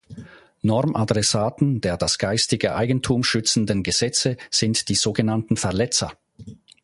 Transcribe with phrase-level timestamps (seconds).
[0.63, 6.13] Normadressaten der das geistige Eigentum schützenden Gesetze sind die so genannten Verletzer.